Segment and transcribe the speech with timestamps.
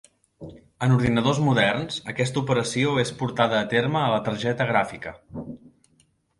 [0.85, 5.17] En ordinadors moderns, aquesta operació és portada a terme a la targeta gràfica.